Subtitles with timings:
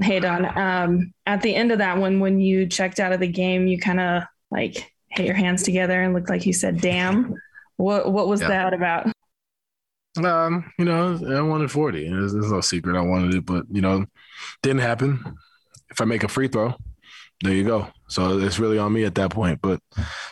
[0.00, 3.28] Hey Don, um, at the end of that one, when you checked out of the
[3.28, 7.34] game, you kind of like hit your hands together and looked like you said, "Damn."
[7.76, 8.48] What what was yeah.
[8.48, 9.12] that about?
[10.22, 12.08] Um, you know, I wanted 40.
[12.08, 12.96] There's, there's no secret.
[12.96, 14.04] I wanted it, but you know,
[14.62, 15.36] didn't happen.
[15.90, 16.74] If I make a free throw,
[17.42, 17.88] there you go.
[18.08, 19.60] So it's really on me at that point.
[19.62, 19.80] But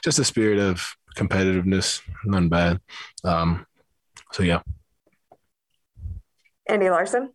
[0.05, 2.81] just a spirit of competitiveness, none bad.
[3.25, 3.67] Um,
[4.33, 4.61] so yeah.
[6.69, 7.33] Andy Larsen.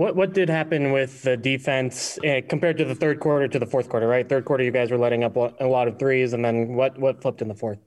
[0.00, 3.66] What what did happen with the defense uh, compared to the third quarter to the
[3.66, 4.08] fourth quarter?
[4.08, 6.98] Right, third quarter you guys were letting up a lot of threes, and then what
[6.98, 7.80] what flipped in the fourth?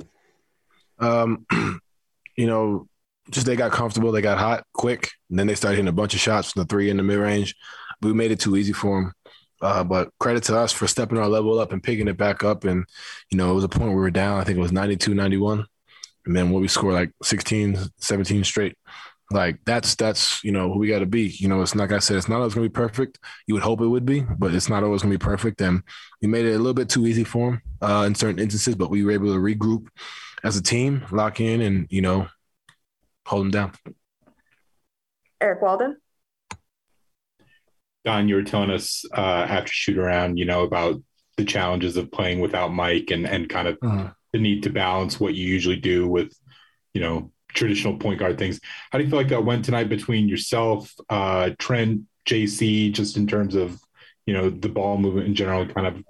[1.00, 1.48] Um,
[2.38, 2.88] you know,
[3.32, 6.14] just they got comfortable, they got hot quick, and then they started hitting a bunch
[6.14, 7.56] of shots from the three in the mid range.
[8.04, 9.14] We made it too easy for them.
[9.60, 12.64] Uh, but credit to us for stepping our level up and picking it back up.
[12.64, 12.86] And,
[13.32, 14.40] you know, it was a point where we were down.
[14.40, 15.66] I think it was 92, 91.
[16.28, 18.76] And then when we scored like 16, 17 straight,
[19.34, 21.24] like that's, that's, you know, who we got to be.
[21.24, 23.20] You know, it's like I said, it's not always going to be perfect.
[23.48, 25.60] You would hope it would be, but it's not always going to be perfect.
[25.62, 25.84] And
[26.22, 28.90] we made it a little bit too easy for them uh, in certain instances, but
[28.90, 29.88] we were able to regroup
[30.44, 32.28] as a team, lock in and, you know,
[33.26, 33.74] hold them down.
[35.42, 35.98] Eric Walden.
[38.06, 41.02] Don, you were telling us uh, after shoot around, you know, about
[41.38, 44.10] the challenges of playing without Mike and and kind of uh-huh.
[44.34, 46.38] the need to balance what you usually do with,
[46.94, 48.60] you know, traditional point guard things.
[48.92, 53.28] How do you feel like that went tonight between yourself, uh, Trent, JC, just in
[53.28, 53.80] terms of,
[54.26, 56.04] you know, the ball movement in general, kind of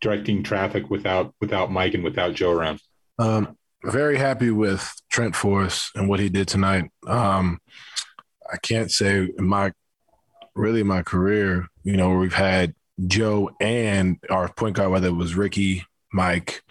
[0.00, 2.80] directing traffic without without Mike and without Joe around?
[3.18, 6.90] Um, very happy with Trent Forrest and what he did tonight.
[7.06, 7.60] Um,
[8.50, 9.72] I can't say my
[10.54, 12.74] really my career, you know, we've had
[13.06, 16.62] Joe and our point guard, whether it was Ricky, Mike,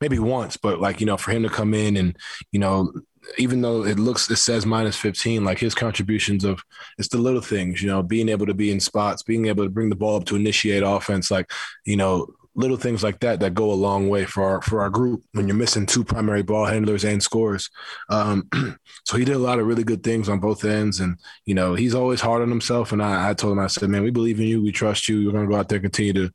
[0.00, 2.16] maybe once, but like, you know, for him to come in and,
[2.52, 2.92] you know,
[3.36, 6.62] even though it looks, it says minus 15, like his contributions of
[6.98, 9.70] it's the little things, you know, being able to be in spots, being able to
[9.70, 11.50] bring the ball up to initiate offense, like,
[11.84, 12.26] you know,
[12.58, 15.46] little things like that that go a long way for our for our group when
[15.46, 17.70] you're missing two primary ball handlers and scores.
[18.10, 18.48] Um,
[19.04, 21.16] so he did a lot of really good things on both ends, and
[21.46, 22.92] you know he's always hard on himself.
[22.92, 25.18] And I, I told him, I said, man, we believe in you, we trust you.
[25.18, 26.32] You're gonna go out there and continue to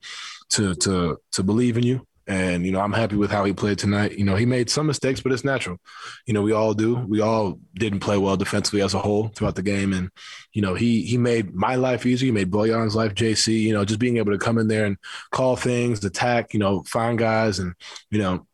[0.51, 2.07] to to to believe in you.
[2.25, 4.17] And, you know, I'm happy with how he played tonight.
[4.17, 5.77] You know, he made some mistakes, but it's natural.
[6.25, 6.95] You know, we all do.
[6.95, 9.91] We all didn't play well defensively as a whole throughout the game.
[9.91, 10.09] And,
[10.53, 12.27] you know, he he made my life easier.
[12.27, 14.97] He made Bojan's life, JC, you know, just being able to come in there and
[15.31, 17.59] call things, attack, you know, find guys.
[17.59, 17.73] And,
[18.09, 18.47] you know,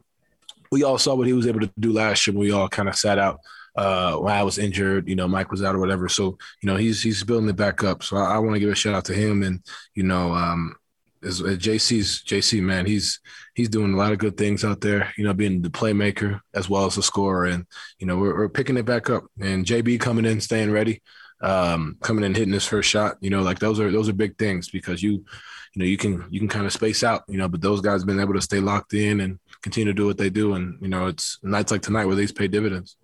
[0.71, 2.89] we all saw what he was able to do last year when we all kind
[2.89, 3.39] of sat out
[3.75, 6.09] uh, when I was injured, you know, Mike was out or whatever.
[6.09, 8.03] So, you know, he's he's building it back up.
[8.03, 9.63] So I, I want to give a shout out to him and,
[9.95, 10.75] you know, um,
[11.23, 13.19] as, as JC's JC man, he's
[13.53, 15.13] he's doing a lot of good things out there.
[15.17, 17.65] You know, being the playmaker as well as the scorer, and
[17.99, 19.25] you know we're, we're picking it back up.
[19.39, 21.01] And JB coming in, staying ready,
[21.41, 23.17] um, coming in, hitting his first shot.
[23.21, 26.25] You know, like those are those are big things because you you know you can
[26.29, 27.23] you can kind of space out.
[27.27, 30.05] You know, but those guys been able to stay locked in and continue to do
[30.05, 30.53] what they do.
[30.53, 32.97] And you know, it's nights like tonight where these pay dividends.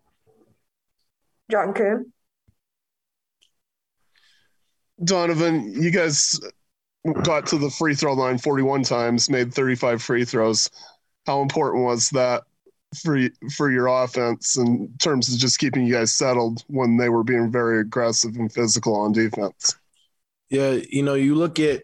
[1.52, 2.12] John Coon.
[5.03, 6.40] Donovan, you guys
[7.13, 10.69] got to the free throw line 41 times, made 35 free throws.
[11.25, 12.43] How important was that
[13.01, 13.19] for
[13.55, 17.51] for your offense in terms of just keeping you guys settled when they were being
[17.51, 19.75] very aggressive and physical on defense?
[20.49, 21.83] Yeah, you know, you look at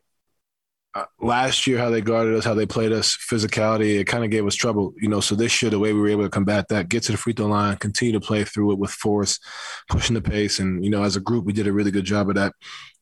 [1.19, 4.45] last year how they guarded us, how they played us, physicality, it kind of gave
[4.45, 5.19] us trouble, you know.
[5.19, 7.33] So this year, the way we were able to combat that, get to the free
[7.33, 9.39] throw line, continue to play through it with force,
[9.89, 12.29] pushing the pace, and you know, as a group, we did a really good job
[12.29, 12.53] of that.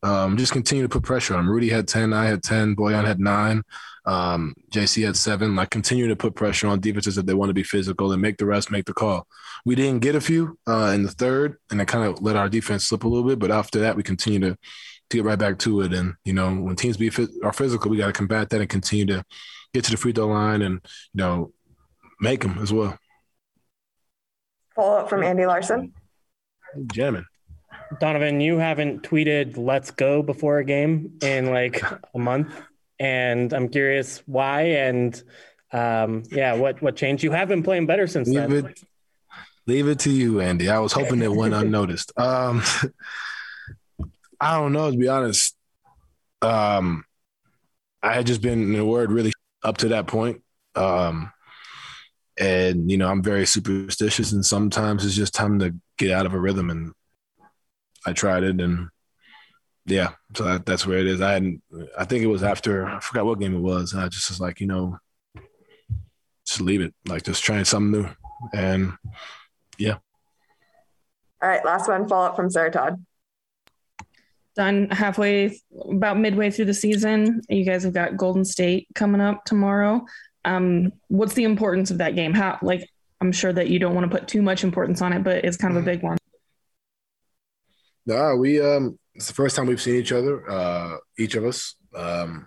[0.02, 1.46] Um, just continue to put pressure on.
[1.46, 3.62] Rudy had ten, I had ten, Bojan had nine,
[4.06, 5.56] um, JC had seven.
[5.56, 8.38] Like continue to put pressure on defenses if they want to be physical and make
[8.38, 9.26] the rest make the call.
[9.64, 12.48] We didn't get a few uh, in the third, and it kind of let our
[12.48, 13.38] defense slip a little bit.
[13.38, 14.56] But after that, we continue to
[15.10, 15.92] to get right back to it.
[15.92, 17.10] And you know, when teams be
[17.42, 19.24] are physical, we got to combat that and continue to
[19.74, 20.80] get to the free throw line and
[21.12, 21.52] you know
[22.20, 22.98] make them as well.
[24.74, 25.92] Follow up from Andy Larsen.
[26.92, 27.24] Jamming.
[27.98, 31.82] Donovan, you haven't tweeted "Let's go" before a game in like
[32.14, 32.54] a month,
[32.98, 34.62] and I'm curious why.
[34.62, 35.20] And
[35.72, 37.24] um, yeah, what what changed?
[37.24, 38.66] You have been playing better since leave then.
[38.66, 38.80] It,
[39.66, 40.68] leave it to you, Andy.
[40.68, 42.12] I was hoping it went unnoticed.
[42.16, 42.62] Um,
[44.40, 45.56] I don't know to be honest.
[46.42, 47.04] Um,
[48.02, 49.32] I had just been in a word really
[49.62, 50.42] up to that point.
[50.74, 51.32] Um,
[52.38, 56.32] and you know, I'm very superstitious, and sometimes it's just time to get out of
[56.32, 56.70] a rhythm.
[56.70, 56.92] And
[58.06, 58.88] I tried it, and
[59.84, 61.20] yeah, so that, that's where it is.
[61.20, 61.62] I hadn't.
[61.98, 64.40] I think it was after I forgot what game it was, and I just was
[64.40, 64.98] like, you know,
[66.46, 68.08] just leave it, like just trying something new,
[68.54, 68.94] and
[69.76, 69.98] yeah.
[71.42, 72.08] All right, last one.
[72.08, 73.04] Follow up from Sarah Todd.
[74.60, 75.58] Done halfway,
[75.90, 77.40] about midway through the season.
[77.48, 80.04] You guys have got Golden State coming up tomorrow.
[80.44, 82.34] Um, what's the importance of that game?
[82.34, 82.86] How, like,
[83.22, 85.56] I'm sure that you don't want to put too much importance on it, but it's
[85.56, 86.18] kind of a big one.
[88.04, 91.76] Nah, we um, it's the first time we've seen each other, uh, each of us.
[91.94, 92.46] Um,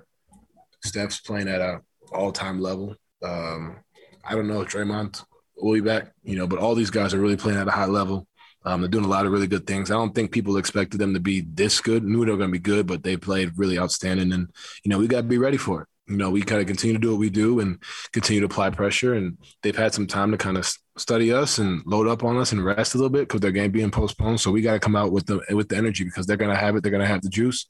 [0.85, 1.81] Steph's playing at a
[2.11, 2.95] all time level.
[3.23, 3.77] Um,
[4.23, 5.23] I don't know, if Draymond
[5.57, 7.85] will be back, you know, but all these guys are really playing at a high
[7.85, 8.27] level.
[8.65, 9.91] Um, they're doing a lot of really good things.
[9.91, 12.03] I don't think people expected them to be this good.
[12.03, 14.31] Knew they were going to be good, but they played really outstanding.
[14.31, 14.49] And
[14.83, 15.87] you know, we got to be ready for it.
[16.07, 17.81] You know, we kind of continue to do what we do and
[18.11, 19.13] continue to apply pressure.
[19.13, 22.51] And they've had some time to kind of study us and load up on us
[22.51, 24.41] and rest a little bit because their game being postponed.
[24.41, 26.57] So we got to come out with the with the energy because they're going to
[26.57, 26.83] have it.
[26.83, 27.67] They're going to have the juice.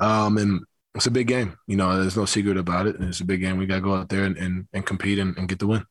[0.00, 0.64] Um, and
[0.96, 1.56] it's a big game.
[1.66, 2.96] You know, there's no secret about it.
[2.98, 3.58] It's a big game.
[3.58, 5.84] We got to go out there and, and, and compete and, and get the win.